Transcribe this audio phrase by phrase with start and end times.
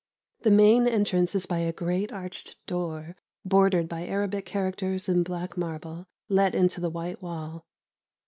[0.41, 3.15] The main entrance is by a great arched door,
[3.45, 7.67] bordered by Arabic characters in black marble let into the white wall.